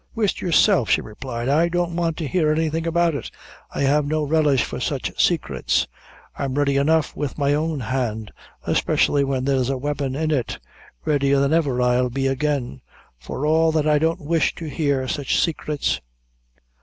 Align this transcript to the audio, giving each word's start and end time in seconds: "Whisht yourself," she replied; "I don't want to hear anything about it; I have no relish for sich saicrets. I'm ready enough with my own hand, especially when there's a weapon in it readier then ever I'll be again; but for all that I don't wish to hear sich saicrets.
"Whisht 0.15 0.41
yourself," 0.41 0.89
she 0.89 0.99
replied; 0.99 1.47
"I 1.47 1.69
don't 1.69 1.95
want 1.95 2.17
to 2.17 2.27
hear 2.27 2.51
anything 2.51 2.87
about 2.87 3.13
it; 3.13 3.29
I 3.69 3.81
have 3.81 4.03
no 4.03 4.23
relish 4.23 4.63
for 4.63 4.79
sich 4.79 5.11
saicrets. 5.15 5.85
I'm 6.35 6.55
ready 6.57 6.75
enough 6.77 7.15
with 7.15 7.37
my 7.37 7.53
own 7.53 7.81
hand, 7.81 8.31
especially 8.65 9.23
when 9.23 9.45
there's 9.45 9.69
a 9.69 9.77
weapon 9.77 10.15
in 10.15 10.31
it 10.31 10.57
readier 11.05 11.39
then 11.39 11.53
ever 11.53 11.79
I'll 11.83 12.09
be 12.09 12.25
again; 12.25 12.81
but 13.19 13.23
for 13.27 13.45
all 13.45 13.71
that 13.73 13.87
I 13.87 13.99
don't 13.99 14.21
wish 14.21 14.55
to 14.55 14.65
hear 14.65 15.07
sich 15.07 15.37
saicrets. 15.39 16.01